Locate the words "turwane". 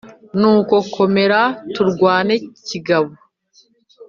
1.73-2.35